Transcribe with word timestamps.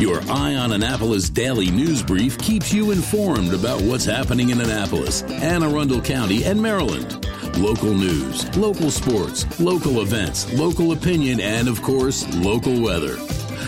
Your 0.00 0.22
Eye 0.30 0.54
on 0.54 0.72
Annapolis 0.72 1.28
daily 1.28 1.70
news 1.70 2.02
brief 2.02 2.38
keeps 2.38 2.72
you 2.72 2.90
informed 2.90 3.52
about 3.52 3.82
what's 3.82 4.06
happening 4.06 4.48
in 4.48 4.58
Annapolis, 4.58 5.20
Anne 5.24 5.62
Arundel 5.62 6.00
County, 6.00 6.42
and 6.44 6.58
Maryland. 6.58 7.26
Local 7.58 7.92
news, 7.92 8.56
local 8.56 8.90
sports, 8.90 9.60
local 9.60 10.00
events, 10.00 10.50
local 10.54 10.92
opinion, 10.92 11.38
and 11.38 11.68
of 11.68 11.82
course, 11.82 12.26
local 12.36 12.80
weather. 12.80 13.18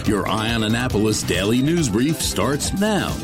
Your 0.06 0.26
Eye 0.26 0.54
on 0.54 0.62
Annapolis 0.62 1.22
daily 1.22 1.60
news 1.60 1.90
brief 1.90 2.22
starts 2.22 2.72
now. 2.80 3.14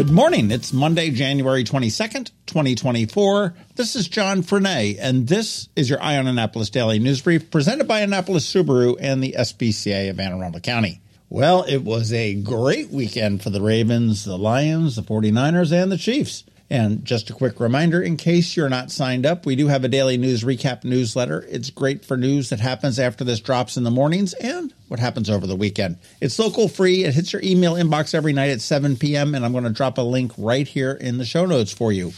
Good 0.00 0.10
morning. 0.10 0.50
It's 0.50 0.72
Monday, 0.72 1.10
January 1.10 1.62
22nd, 1.62 2.30
2024. 2.46 3.54
This 3.76 3.94
is 3.94 4.08
John 4.08 4.42
Frenaye, 4.42 4.96
and 4.98 5.28
this 5.28 5.68
is 5.76 5.90
your 5.90 6.02
Eye 6.02 6.16
on 6.16 6.26
Annapolis 6.26 6.70
Daily 6.70 6.98
News 6.98 7.20
Brief 7.20 7.50
presented 7.50 7.86
by 7.86 8.00
Annapolis 8.00 8.50
Subaru 8.50 8.96
and 8.98 9.22
the 9.22 9.34
SPCA 9.38 10.08
of 10.08 10.18
Anne 10.18 10.32
Arundel 10.32 10.62
County. 10.62 11.02
Well, 11.28 11.64
it 11.64 11.84
was 11.84 12.14
a 12.14 12.32
great 12.34 12.88
weekend 12.88 13.42
for 13.42 13.50
the 13.50 13.60
Ravens, 13.60 14.24
the 14.24 14.38
Lions, 14.38 14.96
the 14.96 15.02
49ers, 15.02 15.70
and 15.70 15.92
the 15.92 15.98
Chiefs. 15.98 16.44
And 16.70 17.04
just 17.04 17.28
a 17.30 17.32
quick 17.32 17.58
reminder 17.58 18.00
in 18.00 18.16
case 18.16 18.56
you're 18.56 18.68
not 18.68 18.92
signed 18.92 19.26
up, 19.26 19.44
we 19.44 19.56
do 19.56 19.66
have 19.66 19.82
a 19.82 19.88
daily 19.88 20.16
news 20.16 20.44
recap 20.44 20.84
newsletter. 20.84 21.44
It's 21.48 21.68
great 21.68 22.04
for 22.04 22.16
news 22.16 22.50
that 22.50 22.60
happens 22.60 23.00
after 23.00 23.24
this 23.24 23.40
drops 23.40 23.76
in 23.76 23.82
the 23.82 23.90
mornings 23.90 24.34
and 24.34 24.72
what 24.86 25.00
happens 25.00 25.28
over 25.28 25.48
the 25.48 25.56
weekend. 25.56 25.98
It's 26.20 26.38
local 26.38 26.68
free. 26.68 27.02
It 27.02 27.14
hits 27.14 27.32
your 27.32 27.42
email 27.42 27.74
inbox 27.74 28.14
every 28.14 28.32
night 28.32 28.50
at 28.50 28.60
7 28.60 28.96
p.m. 28.96 29.34
And 29.34 29.44
I'm 29.44 29.50
going 29.50 29.64
to 29.64 29.70
drop 29.70 29.98
a 29.98 30.02
link 30.02 30.30
right 30.38 30.66
here 30.66 30.92
in 30.92 31.18
the 31.18 31.24
show 31.24 31.44
notes 31.44 31.72
for 31.72 31.90
you. 31.90 32.12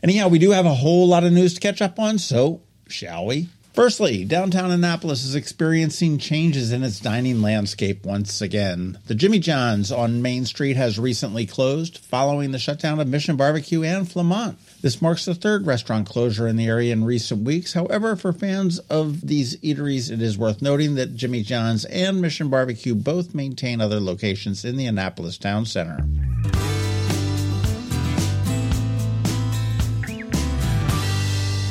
Anyhow, 0.00 0.28
we 0.28 0.38
do 0.38 0.52
have 0.52 0.66
a 0.66 0.74
whole 0.74 1.08
lot 1.08 1.24
of 1.24 1.32
news 1.32 1.54
to 1.54 1.60
catch 1.60 1.82
up 1.82 1.98
on. 1.98 2.18
So, 2.18 2.62
shall 2.86 3.26
we? 3.26 3.48
Firstly, 3.78 4.24
downtown 4.24 4.72
Annapolis 4.72 5.24
is 5.24 5.36
experiencing 5.36 6.18
changes 6.18 6.72
in 6.72 6.82
its 6.82 6.98
dining 6.98 7.40
landscape 7.40 8.04
once 8.04 8.40
again. 8.40 8.98
The 9.06 9.14
Jimmy 9.14 9.38
John's 9.38 9.92
on 9.92 10.20
Main 10.20 10.46
Street 10.46 10.76
has 10.76 10.98
recently 10.98 11.46
closed 11.46 11.98
following 11.98 12.50
the 12.50 12.58
shutdown 12.58 12.98
of 12.98 13.06
Mission 13.06 13.36
Barbecue 13.36 13.84
and 13.84 14.04
Flamant. 14.04 14.56
This 14.80 15.00
marks 15.00 15.26
the 15.26 15.34
third 15.36 15.64
restaurant 15.64 16.08
closure 16.08 16.48
in 16.48 16.56
the 16.56 16.66
area 16.66 16.92
in 16.92 17.04
recent 17.04 17.44
weeks. 17.44 17.74
However, 17.74 18.16
for 18.16 18.32
fans 18.32 18.80
of 18.90 19.20
these 19.20 19.56
eateries, 19.58 20.10
it 20.10 20.20
is 20.20 20.36
worth 20.36 20.60
noting 20.60 20.96
that 20.96 21.14
Jimmy 21.14 21.44
John's 21.44 21.84
and 21.84 22.20
Mission 22.20 22.50
Barbecue 22.50 22.96
both 22.96 23.32
maintain 23.32 23.80
other 23.80 24.00
locations 24.00 24.64
in 24.64 24.76
the 24.76 24.86
Annapolis 24.86 25.38
town 25.38 25.66
center. 25.66 26.04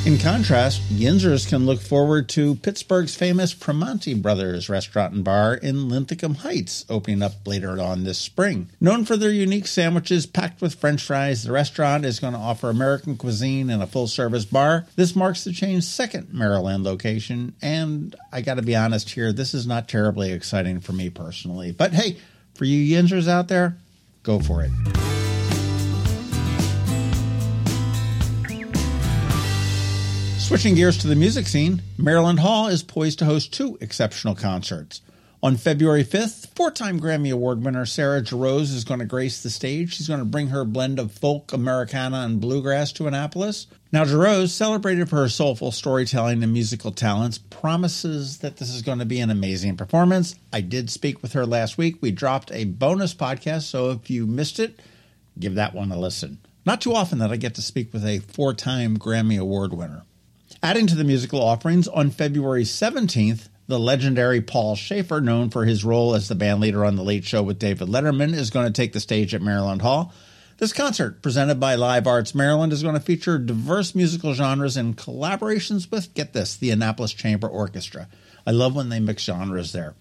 In 0.08 0.16
contrast, 0.16 0.80
Yinzers 0.88 1.46
can 1.46 1.66
look 1.66 1.82
forward 1.82 2.30
to 2.30 2.54
Pittsburgh's 2.54 3.14
famous 3.14 3.52
Primanti 3.52 4.14
Brothers 4.14 4.70
restaurant 4.70 5.12
and 5.12 5.22
bar 5.22 5.52
in 5.52 5.90
Linthicum 5.90 6.36
Heights, 6.36 6.86
opening 6.88 7.20
up 7.20 7.46
later 7.46 7.78
on 7.78 8.04
this 8.04 8.16
spring. 8.16 8.70
Known 8.80 9.04
for 9.04 9.18
their 9.18 9.30
unique 9.30 9.66
sandwiches 9.66 10.24
packed 10.24 10.62
with 10.62 10.76
french 10.76 11.02
fries, 11.02 11.44
the 11.44 11.52
restaurant 11.52 12.06
is 12.06 12.20
going 12.20 12.32
to 12.32 12.38
offer 12.38 12.70
American 12.70 13.18
cuisine 13.18 13.68
and 13.68 13.82
a 13.82 13.86
full 13.86 14.06
service 14.06 14.46
bar. 14.46 14.86
This 14.96 15.14
marks 15.14 15.44
the 15.44 15.52
chain's 15.52 15.86
second 15.86 16.32
Maryland 16.32 16.84
location, 16.84 17.54
and 17.60 18.16
I 18.32 18.40
got 18.40 18.54
to 18.54 18.62
be 18.62 18.74
honest 18.74 19.10
here, 19.10 19.30
this 19.30 19.52
is 19.52 19.66
not 19.66 19.90
terribly 19.90 20.32
exciting 20.32 20.80
for 20.80 20.92
me 20.92 21.10
personally. 21.10 21.70
But 21.70 21.92
hey, 21.92 22.16
for 22.54 22.64
you 22.64 22.96
Yinzers 22.96 23.28
out 23.28 23.48
there, 23.48 23.76
go 24.22 24.40
for 24.40 24.62
it. 24.62 24.70
Switching 30.48 30.74
gears 30.74 30.96
to 30.96 31.06
the 31.06 31.14
music 31.14 31.46
scene, 31.46 31.82
Maryland 31.98 32.40
Hall 32.40 32.68
is 32.68 32.82
poised 32.82 33.18
to 33.18 33.26
host 33.26 33.52
two 33.52 33.76
exceptional 33.82 34.34
concerts. 34.34 35.02
On 35.42 35.58
February 35.58 36.02
5th, 36.02 36.48
four 36.56 36.70
time 36.70 36.98
Grammy 36.98 37.30
Award 37.30 37.62
winner 37.62 37.84
Sarah 37.84 38.22
Jarosz 38.22 38.74
is 38.74 38.82
going 38.82 39.00
to 39.00 39.04
grace 39.04 39.42
the 39.42 39.50
stage. 39.50 39.92
She's 39.92 40.08
going 40.08 40.20
to 40.20 40.24
bring 40.24 40.46
her 40.46 40.64
blend 40.64 40.98
of 40.98 41.12
folk, 41.12 41.52
Americana, 41.52 42.20
and 42.20 42.40
bluegrass 42.40 42.92
to 42.92 43.06
Annapolis. 43.06 43.66
Now, 43.92 44.06
Jarosz, 44.06 44.48
celebrated 44.48 45.10
for 45.10 45.16
her 45.16 45.28
soulful 45.28 45.70
storytelling 45.70 46.42
and 46.42 46.50
musical 46.54 46.92
talents, 46.92 47.36
promises 47.36 48.38
that 48.38 48.56
this 48.56 48.70
is 48.70 48.80
going 48.80 49.00
to 49.00 49.04
be 49.04 49.20
an 49.20 49.28
amazing 49.28 49.76
performance. 49.76 50.34
I 50.50 50.62
did 50.62 50.88
speak 50.88 51.20
with 51.20 51.34
her 51.34 51.44
last 51.44 51.76
week. 51.76 51.96
We 52.00 52.10
dropped 52.10 52.50
a 52.52 52.64
bonus 52.64 53.12
podcast, 53.12 53.64
so 53.64 53.90
if 53.90 54.08
you 54.08 54.26
missed 54.26 54.58
it, 54.58 54.80
give 55.38 55.56
that 55.56 55.74
one 55.74 55.92
a 55.92 55.98
listen. 55.98 56.38
Not 56.64 56.80
too 56.80 56.94
often 56.94 57.18
that 57.18 57.32
I 57.32 57.36
get 57.36 57.54
to 57.56 57.62
speak 57.62 57.92
with 57.92 58.06
a 58.06 58.20
four 58.20 58.54
time 58.54 58.96
Grammy 58.96 59.38
Award 59.38 59.74
winner. 59.74 60.04
Adding 60.60 60.88
to 60.88 60.96
the 60.96 61.04
musical 61.04 61.40
offerings, 61.40 61.86
on 61.86 62.10
February 62.10 62.64
17th, 62.64 63.48
the 63.68 63.78
legendary 63.78 64.40
Paul 64.40 64.74
Shaffer, 64.74 65.20
known 65.20 65.50
for 65.50 65.64
his 65.64 65.84
role 65.84 66.16
as 66.16 66.26
the 66.26 66.34
bandleader 66.34 66.84
on 66.84 66.96
The 66.96 67.04
Late 67.04 67.24
Show 67.24 67.44
with 67.44 67.60
David 67.60 67.86
Letterman, 67.86 68.34
is 68.34 68.50
going 68.50 68.66
to 68.66 68.72
take 68.72 68.92
the 68.92 68.98
stage 68.98 69.34
at 69.34 69.42
Maryland 69.42 69.82
Hall. 69.82 70.12
This 70.56 70.72
concert, 70.72 71.22
presented 71.22 71.60
by 71.60 71.76
Live 71.76 72.08
Arts 72.08 72.34
Maryland, 72.34 72.72
is 72.72 72.82
going 72.82 72.96
to 72.96 73.00
feature 73.00 73.38
diverse 73.38 73.94
musical 73.94 74.34
genres 74.34 74.76
and 74.76 74.96
collaborations 74.96 75.88
with, 75.92 76.12
get 76.14 76.32
this, 76.32 76.56
the 76.56 76.72
Annapolis 76.72 77.12
Chamber 77.12 77.46
Orchestra. 77.46 78.08
I 78.44 78.50
love 78.50 78.74
when 78.74 78.88
they 78.88 78.98
mix 78.98 79.22
genres 79.22 79.70
there. 79.70 79.94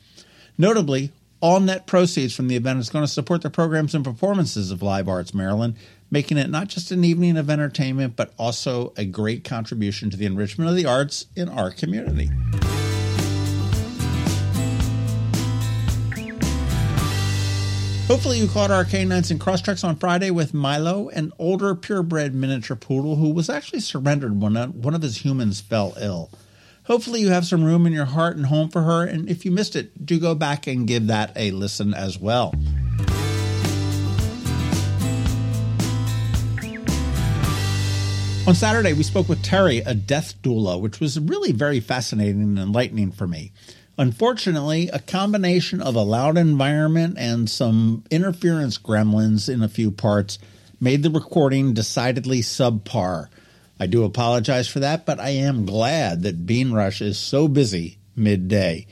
Notably, 0.57 1.12
all 1.40 1.59
net 1.59 1.85
proceeds 1.85 2.35
from 2.35 2.47
the 2.47 2.56
event 2.56 2.79
is 2.79 2.90
going 2.90 3.06
to 3.06 3.12
support 3.12 3.44
the 3.44 3.51
programs 3.51 3.94
and 3.94 4.03
performances 4.03 4.72
of 4.72 4.81
Live 4.81 5.07
Arts 5.07 5.35
Maryland, 5.35 5.75
making 6.09 6.38
it 6.38 6.50
not 6.50 6.68
just 6.68 6.91
an 6.91 7.03
evening 7.03 7.38
of 7.38 7.50
entertainment, 7.50 8.16
but 8.16 8.34
also 8.38 8.94
a 8.97 9.06
great 9.06 9.44
contribution 9.44 10.09
to 10.09 10.18
the 10.18 10.25
enrichment 10.25 10.69
of 10.69 10.75
the 10.75 10.85
arts 10.85 11.25
in 11.35 11.50
our 11.50 11.72
community. 11.72 12.29
Hopefully, 18.07 18.40
you 18.40 18.47
caught 18.47 18.72
our 18.72 18.85
canines 18.85 19.31
and 19.31 19.40
crosstreks 19.40 19.84
on 19.84 19.97
Friday 19.97 20.31
with 20.31 20.53
Milo, 20.53 21.09
an 21.09 21.34
older 21.38 21.75
purebred 21.75 22.34
miniature 22.34 22.78
poodle 22.78 23.17
who 23.17 23.34
was 23.34 23.50
actually 23.50 23.81
surrendered 23.81 24.41
when 24.41 24.56
one 24.81 24.96
of 24.96 25.01
his 25.01 25.25
humans 25.25 25.59
fell 25.59 25.94
ill. 26.00 26.31
Hopefully, 26.85 27.19
you 27.19 27.28
have 27.31 27.46
some 27.46 27.66
room 27.66 27.85
in 27.85 27.91
your 27.91 28.06
heart 28.06 28.38
and 28.38 28.46
home 28.46 28.69
for 28.69 28.84
her, 28.84 29.03
and 29.03 29.29
if 29.29 29.44
you 29.44 29.51
missed 29.51 29.75
it, 29.75 30.06
do 30.06 30.22
go 30.22 30.34
back 30.34 30.67
and 30.67 30.88
give 30.88 31.07
that 31.07 31.34
a 31.35 31.51
listen 31.51 31.94
as 31.94 32.17
well. 32.17 32.53
On 38.47 38.56
Saturday, 38.56 38.94
we 38.94 39.03
spoke 39.03 39.28
with 39.28 39.44
Terry, 39.44 39.80
a 39.80 39.94
death 39.94 40.41
doula, 40.41 40.80
which 40.80 41.02
was 41.02 41.19
really 41.19 41.52
very 41.52 41.81
fascinating 41.81 42.44
and 42.44 42.58
enlightening 42.58 43.12
for 43.12 43.28
me. 43.28 43.52
Unfortunately, 43.97 44.88
a 44.88 45.00
combination 45.00 45.81
of 45.81 45.96
a 45.96 46.02
loud 46.02 46.38
environment 46.38 47.18
and 47.19 47.50
some 47.50 48.06
interference 48.09 48.78
gremlins 48.78 49.53
in 49.53 49.62
a 49.62 49.68
few 49.68 49.91
parts 49.91 50.40
made 50.80 51.03
the 51.03 51.09
recording 51.09 51.74
decidedly 51.74 52.40
subpar. 52.40 53.28
I 53.81 53.85
do 53.85 54.06
apologize 54.06 54.69
for 54.69 54.79
that, 54.79 55.06
but 55.06 55.19
I 55.19 55.31
am 55.31 55.66
glad 55.66 56.24
that 56.24 56.46
Bean 56.46 56.72
Rush 56.72 57.02
is 57.02 57.18
so 57.18 57.50
busy 57.50 57.97
midday. 58.16 58.88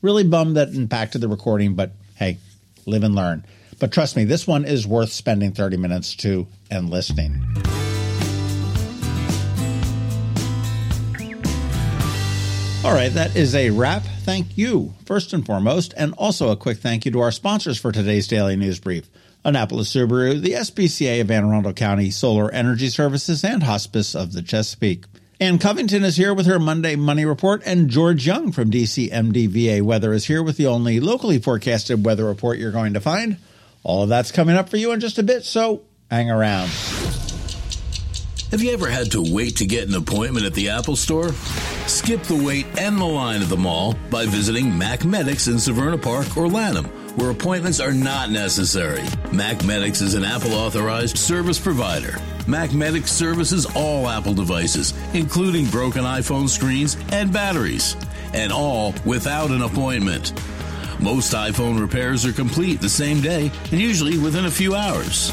Really 0.00 0.22
bummed 0.22 0.56
that 0.56 0.68
impacted 0.68 1.22
the 1.22 1.28
recording, 1.28 1.74
but 1.74 1.90
hey, 2.14 2.38
live 2.86 3.02
and 3.02 3.16
learn. 3.16 3.44
But 3.80 3.90
trust 3.90 4.14
me, 4.14 4.22
this 4.22 4.46
one 4.46 4.64
is 4.64 4.86
worth 4.86 5.10
spending 5.10 5.50
30 5.50 5.76
minutes 5.76 6.14
to 6.18 6.46
and 6.70 6.88
listening. 6.88 7.42
All 12.84 12.92
right, 12.92 13.12
that 13.12 13.36
is 13.36 13.54
a 13.54 13.70
wrap. 13.70 14.02
Thank 14.02 14.58
you, 14.58 14.92
first 15.06 15.32
and 15.32 15.46
foremost, 15.46 15.94
and 15.96 16.14
also 16.18 16.50
a 16.50 16.56
quick 16.56 16.78
thank 16.78 17.04
you 17.04 17.12
to 17.12 17.20
our 17.20 17.30
sponsors 17.30 17.78
for 17.78 17.92
today's 17.92 18.26
daily 18.26 18.56
news 18.56 18.80
brief. 18.80 19.08
Annapolis 19.44 19.94
Subaru, 19.94 20.40
the 20.40 20.54
SPCA 20.54 21.20
of 21.20 21.30
Anne 21.30 21.44
Arundel 21.44 21.74
County 21.74 22.10
Solar 22.10 22.50
Energy 22.50 22.88
Services, 22.88 23.44
and 23.44 23.62
Hospice 23.62 24.16
of 24.16 24.32
the 24.32 24.42
Chesapeake. 24.42 25.04
Ann 25.38 25.60
Covington 25.60 26.02
is 26.02 26.16
here 26.16 26.34
with 26.34 26.46
her 26.46 26.58
Monday 26.58 26.96
Money 26.96 27.24
Report, 27.24 27.62
and 27.64 27.88
George 27.88 28.26
Young 28.26 28.50
from 28.50 28.72
DCMDVA 28.72 29.82
Weather 29.82 30.12
is 30.12 30.24
here 30.24 30.42
with 30.42 30.56
the 30.56 30.66
only 30.66 30.98
locally 30.98 31.38
forecasted 31.38 32.04
weather 32.04 32.24
report 32.24 32.58
you're 32.58 32.72
going 32.72 32.94
to 32.94 33.00
find. 33.00 33.36
All 33.84 34.02
of 34.02 34.08
that's 34.08 34.32
coming 34.32 34.56
up 34.56 34.68
for 34.68 34.76
you 34.76 34.90
in 34.90 34.98
just 34.98 35.20
a 35.20 35.22
bit, 35.22 35.44
so 35.44 35.82
hang 36.10 36.32
around. 36.32 36.66
Have 38.50 38.60
you 38.60 38.72
ever 38.72 38.88
had 38.88 39.12
to 39.12 39.22
wait 39.32 39.56
to 39.58 39.66
get 39.66 39.86
an 39.86 39.94
appointment 39.94 40.46
at 40.46 40.54
the 40.54 40.70
Apple 40.70 40.96
Store? 40.96 41.30
Skip 41.86 42.22
the 42.22 42.36
wait 42.36 42.66
and 42.78 42.96
the 42.96 43.04
line 43.04 43.42
at 43.42 43.48
the 43.48 43.56
mall 43.56 43.96
by 44.08 44.24
visiting 44.24 44.76
Mac 44.76 45.04
Medics 45.04 45.48
in 45.48 45.56
Severna 45.56 46.00
Park 46.00 46.36
or 46.36 46.48
Lanham, 46.48 46.84
where 47.16 47.30
appointments 47.30 47.80
are 47.80 47.92
not 47.92 48.30
necessary. 48.30 49.02
Mac 49.32 49.64
Medics 49.64 50.00
is 50.00 50.14
an 50.14 50.24
Apple 50.24 50.54
authorized 50.54 51.18
service 51.18 51.58
provider. 51.58 52.18
Mac 52.46 52.72
Medics 52.72 53.10
services 53.10 53.66
all 53.74 54.08
Apple 54.08 54.32
devices, 54.32 54.94
including 55.12 55.66
broken 55.66 56.04
iPhone 56.04 56.48
screens 56.48 56.96
and 57.10 57.32
batteries, 57.32 57.96
and 58.32 58.52
all 58.52 58.94
without 59.04 59.50
an 59.50 59.62
appointment. 59.62 60.32
Most 61.00 61.32
iPhone 61.32 61.80
repairs 61.80 62.24
are 62.24 62.32
complete 62.32 62.80
the 62.80 62.88
same 62.88 63.20
day 63.20 63.50
and 63.72 63.80
usually 63.80 64.18
within 64.18 64.44
a 64.44 64.50
few 64.50 64.76
hours. 64.76 65.32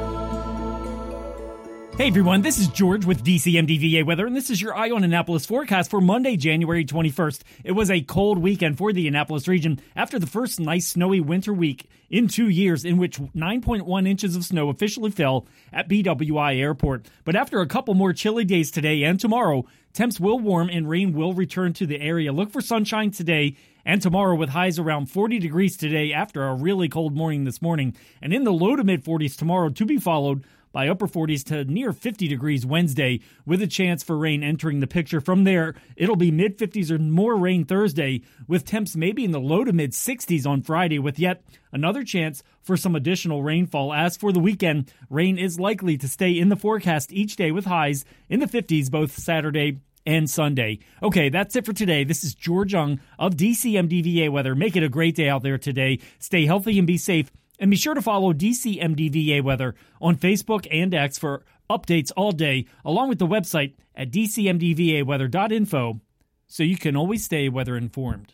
Hey 1.97 2.07
everyone, 2.07 2.41
this 2.41 2.57
is 2.57 2.69
George 2.69 3.05
with 3.05 3.21
DCMDVA 3.23 4.05
Weather, 4.05 4.25
and 4.25 4.35
this 4.35 4.49
is 4.49 4.61
your 4.61 4.73
Eye 4.75 4.91
on 4.91 5.03
Annapolis 5.03 5.45
forecast 5.45 5.91
for 5.91 5.99
Monday, 5.99 6.37
January 6.37 6.85
21st. 6.85 7.41
It 7.65 7.73
was 7.73 7.91
a 7.91 8.01
cold 8.01 8.39
weekend 8.39 8.77
for 8.77 8.93
the 8.93 9.09
Annapolis 9.09 9.47
region 9.47 9.79
after 9.93 10.17
the 10.17 10.25
first 10.25 10.57
nice 10.59 10.87
snowy 10.87 11.19
winter 11.19 11.53
week 11.53 11.89
in 12.09 12.29
two 12.29 12.47
years, 12.47 12.85
in 12.85 12.97
which 12.97 13.19
9.1 13.19 14.07
inches 14.07 14.37
of 14.37 14.45
snow 14.45 14.69
officially 14.69 15.11
fell 15.11 15.45
at 15.73 15.89
BWI 15.89 16.57
Airport. 16.59 17.07
But 17.25 17.35
after 17.35 17.59
a 17.59 17.67
couple 17.67 17.93
more 17.93 18.13
chilly 18.13 18.45
days 18.45 18.71
today 18.71 19.03
and 19.03 19.19
tomorrow, 19.19 19.65
temps 19.93 20.17
will 20.17 20.39
warm 20.39 20.69
and 20.69 20.89
rain 20.89 21.11
will 21.11 21.33
return 21.33 21.73
to 21.73 21.85
the 21.85 21.99
area. 21.99 22.31
Look 22.31 22.51
for 22.51 22.61
sunshine 22.61 23.11
today 23.11 23.57
and 23.85 24.01
tomorrow 24.01 24.35
with 24.35 24.49
highs 24.49 24.79
around 24.79 25.07
40 25.07 25.39
degrees 25.39 25.75
today 25.75 26.13
after 26.13 26.43
a 26.43 26.55
really 26.55 26.87
cold 26.87 27.15
morning 27.15 27.43
this 27.43 27.61
morning, 27.61 27.95
and 28.21 28.33
in 28.33 28.45
the 28.45 28.53
low 28.53 28.75
to 28.77 28.83
mid 28.83 29.03
40s 29.03 29.37
tomorrow 29.37 29.69
to 29.69 29.85
be 29.85 29.97
followed 29.97 30.45
by 30.71 30.87
upper 30.87 31.07
40s 31.07 31.43
to 31.45 31.65
near 31.65 31.93
50 31.93 32.27
degrees 32.27 32.65
Wednesday, 32.65 33.21
with 33.45 33.61
a 33.61 33.67
chance 33.67 34.03
for 34.03 34.17
rain 34.17 34.43
entering 34.43 34.79
the 34.79 34.87
picture. 34.87 35.21
From 35.21 35.43
there, 35.43 35.75
it'll 35.95 36.15
be 36.15 36.31
mid 36.31 36.57
50s 36.57 36.91
or 36.91 36.99
more 36.99 37.35
rain 37.35 37.65
Thursday, 37.65 38.21
with 38.47 38.65
temps 38.65 38.95
maybe 38.95 39.23
in 39.23 39.31
the 39.31 39.39
low 39.39 39.63
to 39.63 39.73
mid 39.73 39.91
60s 39.91 40.47
on 40.47 40.61
Friday, 40.61 40.99
with 40.99 41.19
yet 41.19 41.43
another 41.71 42.03
chance 42.03 42.43
for 42.61 42.77
some 42.77 42.95
additional 42.95 43.43
rainfall. 43.43 43.93
As 43.93 44.17
for 44.17 44.31
the 44.31 44.39
weekend, 44.39 44.91
rain 45.09 45.37
is 45.37 45.59
likely 45.59 45.97
to 45.97 46.07
stay 46.07 46.37
in 46.37 46.49
the 46.49 46.55
forecast 46.55 47.11
each 47.11 47.35
day 47.35 47.51
with 47.51 47.65
highs 47.65 48.05
in 48.29 48.39
the 48.39 48.47
50s 48.47 48.89
both 48.89 49.17
Saturday 49.17 49.79
and 50.05 50.29
Sunday. 50.29 50.79
Okay, 51.01 51.29
that's 51.29 51.55
it 51.55 51.65
for 51.65 51.73
today. 51.73 52.03
This 52.03 52.23
is 52.23 52.33
George 52.33 52.73
Young 52.73 52.99
of 53.19 53.35
DCMDVA 53.35 54.29
Weather. 54.29 54.55
Make 54.55 54.75
it 54.75 54.83
a 54.83 54.89
great 54.89 55.15
day 55.15 55.29
out 55.29 55.43
there 55.43 55.57
today. 55.57 55.99
Stay 56.19 56.45
healthy 56.45 56.77
and 56.77 56.87
be 56.87 56.97
safe. 56.97 57.31
And 57.61 57.69
be 57.69 57.77
sure 57.77 57.93
to 57.93 58.01
follow 58.01 58.33
DCMDVA 58.33 59.43
Weather 59.43 59.75
on 60.01 60.15
Facebook 60.15 60.67
and 60.71 60.95
X 60.95 61.19
for 61.19 61.45
updates 61.69 62.11
all 62.17 62.31
day, 62.31 62.65
along 62.83 63.09
with 63.09 63.19
the 63.19 63.27
website 63.27 63.75
at 63.95 64.09
dcmdvaweather.info 64.11 66.01
so 66.47 66.63
you 66.63 66.75
can 66.75 66.95
always 66.95 67.23
stay 67.23 67.47
weather 67.49 67.77
informed. 67.77 68.33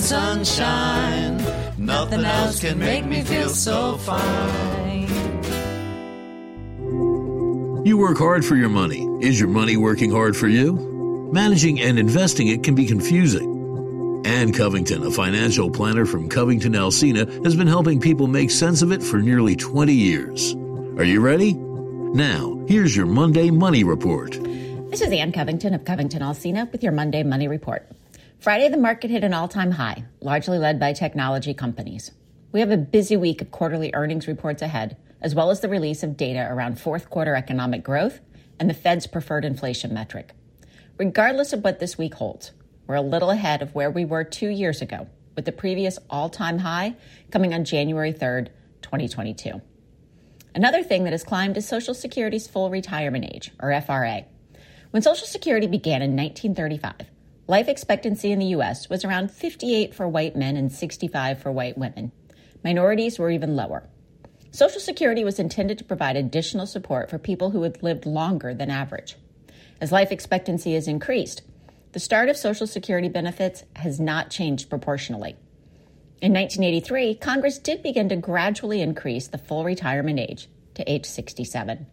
sunshine, 0.00 1.36
nothing 1.78 2.24
else 2.24 2.60
can 2.60 2.78
make 2.78 3.04
me 3.04 3.22
feel 3.22 3.48
so 3.48 3.96
fine. 3.98 5.08
You 7.84 7.96
work 7.96 8.18
hard 8.18 8.44
for 8.44 8.56
your 8.56 8.68
money. 8.68 9.06
Is 9.20 9.40
your 9.40 9.48
money 9.48 9.76
working 9.76 10.10
hard 10.10 10.36
for 10.36 10.48
you? 10.48 11.30
Managing 11.32 11.80
and 11.80 11.98
investing 11.98 12.48
it 12.48 12.62
can 12.62 12.74
be 12.74 12.86
confusing. 12.86 14.22
Ann 14.26 14.52
Covington, 14.52 15.02
a 15.06 15.10
financial 15.10 15.70
planner 15.70 16.04
from 16.04 16.28
Covington 16.28 16.74
Alsina, 16.74 17.42
has 17.44 17.56
been 17.56 17.66
helping 17.66 17.98
people 18.00 18.26
make 18.26 18.50
sense 18.50 18.82
of 18.82 18.92
it 18.92 19.02
for 19.02 19.18
nearly 19.18 19.56
20 19.56 19.92
years. 19.92 20.54
Are 20.98 21.04
you 21.04 21.20
ready? 21.20 21.54
Now, 21.54 22.62
here's 22.68 22.94
your 22.94 23.06
Monday 23.06 23.50
Money 23.50 23.82
Report. 23.82 24.32
This 24.90 25.00
is 25.00 25.10
Ann 25.12 25.32
Covington 25.32 25.72
of 25.72 25.84
Covington 25.84 26.20
Alsina 26.20 26.70
with 26.70 26.82
your 26.82 26.92
Monday 26.92 27.22
Money 27.22 27.48
Report. 27.48 27.86
Friday, 28.40 28.70
the 28.70 28.78
market 28.78 29.10
hit 29.10 29.22
an 29.22 29.34
all 29.34 29.48
time 29.48 29.72
high, 29.72 30.04
largely 30.22 30.56
led 30.56 30.80
by 30.80 30.94
technology 30.94 31.52
companies. 31.52 32.12
We 32.52 32.60
have 32.60 32.70
a 32.70 32.78
busy 32.78 33.14
week 33.14 33.42
of 33.42 33.50
quarterly 33.50 33.90
earnings 33.92 34.26
reports 34.26 34.62
ahead, 34.62 34.96
as 35.20 35.34
well 35.34 35.50
as 35.50 35.60
the 35.60 35.68
release 35.68 36.02
of 36.02 36.16
data 36.16 36.48
around 36.50 36.80
fourth 36.80 37.10
quarter 37.10 37.34
economic 37.34 37.84
growth 37.84 38.20
and 38.58 38.70
the 38.70 38.74
Fed's 38.74 39.06
preferred 39.06 39.44
inflation 39.44 39.92
metric. 39.92 40.30
Regardless 40.96 41.52
of 41.52 41.62
what 41.62 41.80
this 41.80 41.98
week 41.98 42.14
holds, 42.14 42.52
we're 42.86 42.94
a 42.94 43.02
little 43.02 43.28
ahead 43.28 43.60
of 43.60 43.74
where 43.74 43.90
we 43.90 44.06
were 44.06 44.24
two 44.24 44.48
years 44.48 44.80
ago, 44.80 45.06
with 45.36 45.44
the 45.44 45.52
previous 45.52 45.98
all 46.08 46.30
time 46.30 46.60
high 46.60 46.96
coming 47.30 47.52
on 47.52 47.66
January 47.66 48.14
3rd, 48.14 48.48
2022. 48.80 49.60
Another 50.54 50.82
thing 50.82 51.04
that 51.04 51.12
has 51.12 51.24
climbed 51.24 51.58
is 51.58 51.68
Social 51.68 51.92
Security's 51.92 52.48
full 52.48 52.70
retirement 52.70 53.26
age, 53.34 53.52
or 53.60 53.78
FRA. 53.82 54.24
When 54.92 55.02
Social 55.02 55.26
Security 55.26 55.66
began 55.66 56.00
in 56.00 56.16
1935, 56.16 57.06
life 57.50 57.66
expectancy 57.66 58.30
in 58.30 58.38
the 58.38 58.46
U.S. 58.46 58.88
was 58.88 59.04
around 59.04 59.32
58 59.32 59.92
for 59.92 60.06
white 60.06 60.36
men 60.36 60.56
and 60.56 60.70
65 60.70 61.42
for 61.42 61.50
white 61.50 61.76
women. 61.76 62.12
Minorities 62.62 63.18
were 63.18 63.28
even 63.28 63.56
lower. 63.56 63.88
Social 64.52 64.80
Security 64.80 65.24
was 65.24 65.40
intended 65.40 65.76
to 65.78 65.84
provide 65.84 66.14
additional 66.14 66.64
support 66.64 67.10
for 67.10 67.18
people 67.18 67.50
who 67.50 67.62
had 67.62 67.82
lived 67.82 68.06
longer 68.06 68.54
than 68.54 68.70
average. 68.70 69.16
As 69.80 69.90
life 69.90 70.12
expectancy 70.12 70.74
has 70.74 70.86
increased, 70.86 71.42
the 71.90 71.98
start 71.98 72.28
of 72.28 72.36
Social 72.36 72.68
Security 72.68 73.08
benefits 73.08 73.64
has 73.74 73.98
not 73.98 74.30
changed 74.30 74.70
proportionally. 74.70 75.34
In 76.22 76.32
1983, 76.32 77.16
Congress 77.16 77.58
did 77.58 77.82
begin 77.82 78.08
to 78.10 78.16
gradually 78.16 78.80
increase 78.80 79.26
the 79.26 79.38
full 79.38 79.64
retirement 79.64 80.20
age 80.20 80.48
to 80.74 80.88
age 80.88 81.04
67. 81.04 81.84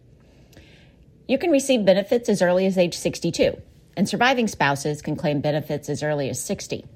You 1.26 1.36
can 1.36 1.50
receive 1.50 1.84
benefits 1.84 2.28
as 2.28 2.42
early 2.42 2.64
as 2.64 2.78
age 2.78 2.96
62, 2.96 3.60
and 3.98 4.08
surviving 4.08 4.46
spouses 4.46 5.02
can 5.02 5.16
claim 5.16 5.40
benefits 5.40 5.88
as 5.88 6.04
early 6.04 6.30
as 6.30 6.40
60. 6.40 6.86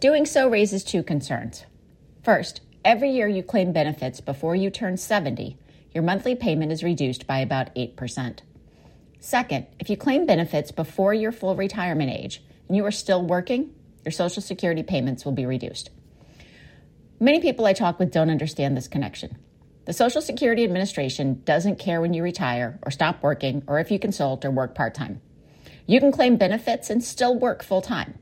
Doing 0.00 0.26
so 0.26 0.48
raises 0.48 0.82
two 0.82 1.04
concerns. 1.04 1.64
First, 2.24 2.60
every 2.84 3.12
year 3.12 3.28
you 3.28 3.44
claim 3.44 3.72
benefits 3.72 4.20
before 4.20 4.56
you 4.56 4.68
turn 4.68 4.96
70, 4.96 5.56
your 5.94 6.02
monthly 6.02 6.34
payment 6.34 6.72
is 6.72 6.82
reduced 6.82 7.28
by 7.28 7.38
about 7.38 7.72
8%. 7.76 8.40
Second, 9.20 9.66
if 9.78 9.88
you 9.88 9.96
claim 9.96 10.26
benefits 10.26 10.72
before 10.72 11.14
your 11.14 11.30
full 11.30 11.54
retirement 11.54 12.10
age 12.10 12.42
and 12.66 12.76
you 12.76 12.84
are 12.84 12.90
still 12.90 13.24
working, 13.24 13.72
your 14.04 14.10
Social 14.10 14.42
Security 14.42 14.82
payments 14.82 15.24
will 15.24 15.32
be 15.32 15.46
reduced. 15.46 15.90
Many 17.20 17.40
people 17.40 17.64
I 17.64 17.74
talk 17.74 18.00
with 18.00 18.10
don't 18.10 18.28
understand 18.28 18.76
this 18.76 18.88
connection. 18.88 19.38
The 19.84 19.92
Social 19.92 20.20
Security 20.20 20.64
Administration 20.64 21.42
doesn't 21.44 21.78
care 21.78 22.00
when 22.00 22.12
you 22.12 22.24
retire 22.24 22.80
or 22.82 22.90
stop 22.90 23.22
working 23.22 23.62
or 23.68 23.78
if 23.78 23.92
you 23.92 24.00
consult 24.00 24.44
or 24.44 24.50
work 24.50 24.74
part 24.74 24.96
time. 24.96 25.20
You 25.86 26.00
can 26.00 26.12
claim 26.12 26.36
benefits 26.36 26.88
and 26.88 27.04
still 27.04 27.38
work 27.38 27.62
full 27.62 27.82
time. 27.82 28.18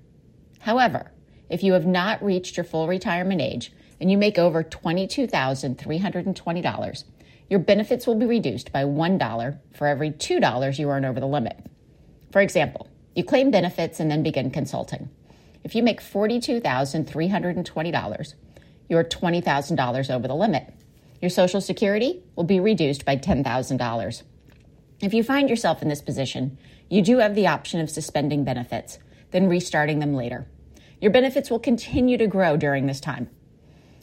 However, 0.60 1.12
if 1.48 1.62
you 1.62 1.74
have 1.74 1.86
not 1.86 2.20
reached 2.22 2.56
your 2.56 2.64
full 2.64 2.88
retirement 2.88 3.40
age 3.40 3.72
and 4.00 4.10
you 4.10 4.18
make 4.18 4.38
over 4.38 4.64
$22,320, 4.64 7.04
your 7.48 7.60
benefits 7.60 8.06
will 8.06 8.14
be 8.14 8.26
reduced 8.26 8.72
by 8.72 8.84
$1 8.84 9.58
for 9.74 9.86
every 9.86 10.10
$2 10.10 10.78
you 10.78 10.90
earn 10.90 11.04
over 11.04 11.20
the 11.20 11.26
limit. 11.26 11.58
For 12.32 12.40
example, 12.40 12.88
you 13.14 13.22
claim 13.22 13.50
benefits 13.50 14.00
and 14.00 14.10
then 14.10 14.22
begin 14.22 14.50
consulting. 14.50 15.10
If 15.62 15.74
you 15.74 15.82
make 15.82 16.00
$42,320, 16.00 18.34
you're 18.88 19.04
$20,000 19.04 20.10
over 20.10 20.26
the 20.26 20.34
limit. 20.34 20.72
Your 21.20 21.28
Social 21.30 21.60
Security 21.60 22.22
will 22.34 22.44
be 22.44 22.58
reduced 22.58 23.04
by 23.04 23.16
$10,000. 23.16 24.22
If 25.00 25.14
you 25.14 25.22
find 25.22 25.50
yourself 25.50 25.82
in 25.82 25.88
this 25.88 26.02
position, 26.02 26.58
you 26.92 27.00
do 27.00 27.20
have 27.20 27.34
the 27.34 27.46
option 27.46 27.80
of 27.80 27.88
suspending 27.88 28.44
benefits, 28.44 28.98
then 29.30 29.48
restarting 29.48 29.98
them 29.98 30.12
later. 30.12 30.46
Your 31.00 31.10
benefits 31.10 31.50
will 31.50 31.58
continue 31.58 32.18
to 32.18 32.26
grow 32.26 32.58
during 32.58 32.84
this 32.84 33.00
time. 33.00 33.30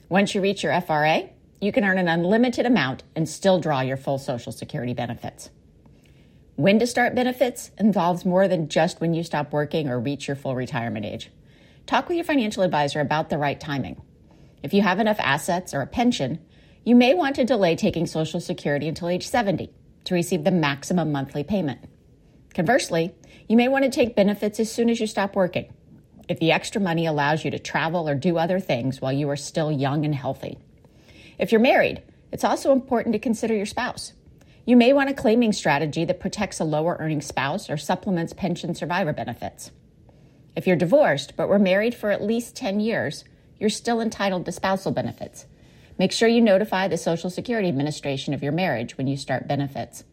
Once 0.09 0.33
you 0.33 0.41
reach 0.41 0.63
your 0.63 0.81
FRA, 0.81 1.29
you 1.61 1.71
can 1.71 1.85
earn 1.85 1.99
an 1.99 2.07
unlimited 2.07 2.65
amount 2.65 3.03
and 3.15 3.29
still 3.29 3.59
draw 3.59 3.81
your 3.81 3.95
full 3.95 4.17
Social 4.17 4.51
Security 4.51 4.95
benefits. 4.95 5.51
When 6.55 6.79
to 6.79 6.87
start 6.87 7.13
benefits 7.13 7.69
involves 7.77 8.25
more 8.25 8.47
than 8.47 8.69
just 8.69 8.99
when 8.99 9.13
you 9.13 9.21
stop 9.21 9.53
working 9.53 9.87
or 9.87 9.99
reach 9.99 10.27
your 10.27 10.35
full 10.35 10.55
retirement 10.55 11.05
age. 11.05 11.29
Talk 11.85 12.07
with 12.07 12.17
your 12.17 12.25
financial 12.25 12.63
advisor 12.63 13.01
about 13.01 13.29
the 13.29 13.37
right 13.37 13.59
timing. 13.59 14.01
If 14.63 14.73
you 14.73 14.81
have 14.81 14.99
enough 14.99 15.19
assets 15.19 15.75
or 15.75 15.81
a 15.81 15.87
pension, 15.87 16.39
you 16.83 16.95
may 16.95 17.13
want 17.13 17.35
to 17.35 17.45
delay 17.45 17.75
taking 17.75 18.07
Social 18.07 18.39
Security 18.39 18.87
until 18.87 19.09
age 19.09 19.27
70 19.27 19.71
to 20.05 20.15
receive 20.15 20.43
the 20.43 20.49
maximum 20.49 21.11
monthly 21.11 21.43
payment. 21.43 21.81
Conversely, 22.53 23.13
you 23.47 23.55
may 23.55 23.67
want 23.67 23.83
to 23.85 23.91
take 23.91 24.15
benefits 24.15 24.59
as 24.59 24.71
soon 24.71 24.89
as 24.89 24.99
you 24.99 25.07
stop 25.07 25.35
working, 25.35 25.71
if 26.27 26.39
the 26.39 26.51
extra 26.51 26.81
money 26.81 27.05
allows 27.05 27.45
you 27.45 27.51
to 27.51 27.59
travel 27.59 28.07
or 28.07 28.15
do 28.15 28.37
other 28.37 28.59
things 28.59 29.01
while 29.01 29.13
you 29.13 29.29
are 29.29 29.35
still 29.35 29.71
young 29.71 30.05
and 30.05 30.15
healthy. 30.15 30.57
If 31.37 31.51
you're 31.51 31.61
married, 31.61 32.01
it's 32.31 32.43
also 32.43 32.71
important 32.71 33.13
to 33.13 33.19
consider 33.19 33.55
your 33.55 33.65
spouse. 33.65 34.13
You 34.65 34.77
may 34.77 34.93
want 34.93 35.09
a 35.09 35.15
claiming 35.15 35.53
strategy 35.53 36.05
that 36.05 36.19
protects 36.19 36.59
a 36.59 36.63
lower 36.63 36.97
earning 36.99 37.21
spouse 37.21 37.69
or 37.69 37.77
supplements 37.77 38.33
pension 38.33 38.75
survivor 38.75 39.13
benefits. 39.13 39.71
If 40.55 40.67
you're 40.67 40.75
divorced 40.75 41.35
but 41.35 41.49
were 41.49 41.57
married 41.57 41.95
for 41.95 42.11
at 42.11 42.21
least 42.21 42.55
10 42.55 42.79
years, 42.79 43.23
you're 43.59 43.69
still 43.69 44.01
entitled 44.01 44.45
to 44.45 44.51
spousal 44.51 44.91
benefits. 44.91 45.45
Make 45.97 46.11
sure 46.11 46.29
you 46.29 46.41
notify 46.41 46.87
the 46.87 46.97
Social 46.97 47.29
Security 47.29 47.67
Administration 47.67 48.33
of 48.33 48.43
your 48.43 48.51
marriage 48.51 48.97
when 48.97 49.07
you 49.07 49.17
start 49.17 49.47
benefits. 49.47 50.03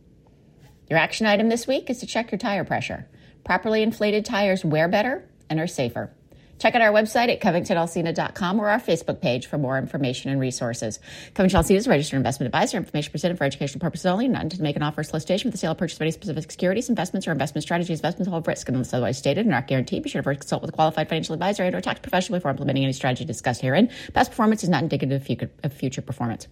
Your 0.88 0.98
action 0.98 1.26
item 1.26 1.48
this 1.48 1.66
week 1.66 1.90
is 1.90 1.98
to 1.98 2.06
check 2.06 2.30
your 2.30 2.38
tire 2.38 2.64
pressure. 2.64 3.08
Properly 3.44 3.82
inflated 3.82 4.24
tires 4.24 4.64
wear 4.64 4.88
better 4.88 5.28
and 5.50 5.58
are 5.58 5.66
safer. 5.66 6.10
Check 6.58 6.74
out 6.74 6.80
our 6.80 6.92
website 6.92 7.28
at 7.28 7.40
covingtonalsina.com 7.40 8.58
or 8.58 8.68
our 8.70 8.80
Facebook 8.80 9.20
page 9.20 9.46
for 9.46 9.58
more 9.58 9.76
information 9.76 10.30
and 10.30 10.40
resources. 10.40 10.98
Covington 11.34 11.60
Alsina 11.60 11.76
is 11.76 11.86
a 11.86 11.90
registered 11.90 12.16
investment 12.16 12.46
advisor. 12.46 12.78
Information 12.78 13.10
presented 13.10 13.36
for 13.36 13.44
educational 13.44 13.80
purposes 13.80 14.06
only, 14.06 14.26
not 14.26 14.42
intended 14.44 14.58
to 14.58 14.62
make 14.62 14.76
an 14.76 14.82
offer 14.82 15.02
or 15.02 15.04
solicitation 15.04 15.50
for 15.50 15.52
the 15.52 15.58
sale 15.58 15.72
or 15.72 15.74
purchase 15.74 15.98
of 15.98 16.02
any 16.02 16.12
specific 16.12 16.50
securities, 16.50 16.88
investments, 16.88 17.28
or 17.28 17.32
investment 17.32 17.62
strategies. 17.62 17.98
Investments 17.98 18.28
involve 18.28 18.46
risk 18.46 18.68
unless 18.68 18.94
otherwise 18.94 19.18
stated 19.18 19.44
and 19.44 19.52
are 19.52 19.58
not 19.58 19.66
guaranteed. 19.66 20.02
Be 20.02 20.08
sure 20.08 20.22
to 20.22 20.34
consult 20.34 20.62
with 20.62 20.70
a 20.70 20.72
qualified 20.72 21.08
financial 21.10 21.34
advisor 21.34 21.62
and 21.62 21.74
or 21.74 21.82
tax 21.82 22.00
professional 22.00 22.38
before 22.38 22.52
implementing 22.52 22.84
any 22.84 22.94
strategy 22.94 23.26
discussed 23.26 23.60
herein. 23.60 23.90
Past 24.14 24.30
performance 24.30 24.62
is 24.62 24.70
not 24.70 24.82
indicative 24.82 25.28
of 25.62 25.72
future 25.74 26.02
performance. 26.02 26.48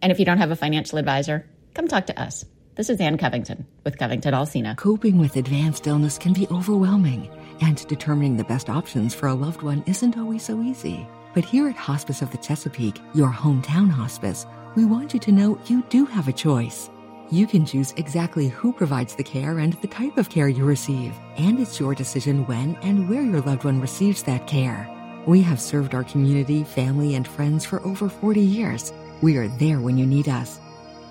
And 0.00 0.10
if 0.10 0.18
you 0.18 0.24
don't 0.24 0.38
have 0.38 0.50
a 0.50 0.56
financial 0.56 0.98
advisor, 0.98 1.46
come 1.74 1.86
talk 1.86 2.06
to 2.06 2.18
us. 2.18 2.46
This 2.78 2.90
is 2.90 3.00
Ann 3.00 3.18
Covington 3.18 3.66
with 3.82 3.98
Covington 3.98 4.34
Alsina. 4.34 4.76
Coping 4.76 5.18
with 5.18 5.34
advanced 5.34 5.88
illness 5.88 6.16
can 6.16 6.32
be 6.32 6.46
overwhelming, 6.46 7.28
and 7.60 7.84
determining 7.88 8.36
the 8.36 8.44
best 8.44 8.70
options 8.70 9.12
for 9.12 9.26
a 9.26 9.34
loved 9.34 9.62
one 9.62 9.82
isn't 9.88 10.16
always 10.16 10.44
so 10.44 10.62
easy. 10.62 11.04
But 11.34 11.44
here 11.44 11.68
at 11.68 11.74
Hospice 11.74 12.22
of 12.22 12.30
the 12.30 12.38
Chesapeake, 12.38 13.00
your 13.14 13.32
hometown 13.32 13.90
hospice, 13.90 14.46
we 14.76 14.84
want 14.84 15.12
you 15.12 15.18
to 15.18 15.32
know 15.32 15.60
you 15.66 15.82
do 15.88 16.06
have 16.06 16.28
a 16.28 16.32
choice. 16.32 16.88
You 17.32 17.48
can 17.48 17.66
choose 17.66 17.94
exactly 17.96 18.46
who 18.46 18.72
provides 18.72 19.16
the 19.16 19.24
care 19.24 19.58
and 19.58 19.72
the 19.72 19.88
type 19.88 20.16
of 20.16 20.30
care 20.30 20.46
you 20.46 20.64
receive, 20.64 21.12
and 21.36 21.58
it's 21.58 21.80
your 21.80 21.96
decision 21.96 22.46
when 22.46 22.76
and 22.82 23.08
where 23.08 23.22
your 23.22 23.40
loved 23.40 23.64
one 23.64 23.80
receives 23.80 24.22
that 24.22 24.46
care. 24.46 24.88
We 25.26 25.42
have 25.42 25.60
served 25.60 25.96
our 25.96 26.04
community, 26.04 26.62
family, 26.62 27.16
and 27.16 27.26
friends 27.26 27.64
for 27.64 27.84
over 27.84 28.08
40 28.08 28.40
years. 28.40 28.92
We 29.20 29.36
are 29.36 29.48
there 29.48 29.80
when 29.80 29.98
you 29.98 30.06
need 30.06 30.28
us. 30.28 30.60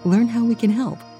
Learn 0.05 0.29
how 0.29 0.45
we 0.45 0.55
can 0.55 0.69
help 0.69 0.99